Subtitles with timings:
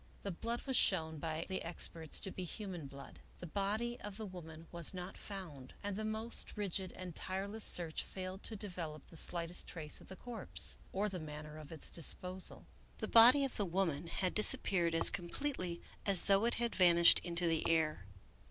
[0.23, 3.19] The blood was shown by the experts to be human blood.
[3.37, 8.01] The body of the woman was not found, and the most rigid and tireless search
[8.03, 12.65] failed to develop the slightest trace of the corpse, or the manner of its disposal.
[12.97, 17.47] The body of the woman had disappeared as completely as though it had vanished into
[17.47, 18.05] the air.